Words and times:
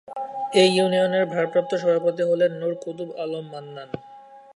এই 0.53 0.69
ইউনিয়নের 0.75 1.25
ভারপ্রাপ্ত 1.25 1.71
সভাপতি 1.75 2.23
হলেন 2.23 2.51
নূর 2.51 2.73
কুতুব 2.83 3.09
আলম 3.17 3.45
মান্নান। 3.51 3.89